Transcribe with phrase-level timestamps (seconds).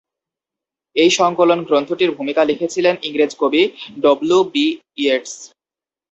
[0.95, 3.63] এই সংকলন গ্রন্থটির ভূমিকা লিখেছিলেন ইংরেজ কবি
[4.03, 4.65] ডব্লু বি
[4.97, 5.33] ইয়েটস।